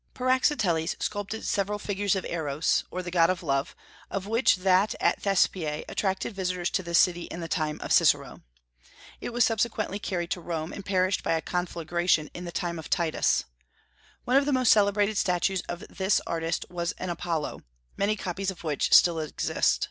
[0.15, 3.75] Praxiteles sculptured several figures of Eros, or the god of love,
[4.09, 8.41] of which that at Thespiae attracted visitors to the city in the time of Cicero.
[9.19, 12.89] It was subsequently carried to Rome, and perished by a conflagration in the time of
[12.89, 13.43] Titus.
[14.25, 17.61] One of the most celebrated statues of this artist was an Apollo,
[17.95, 19.79] many copies of which still exist.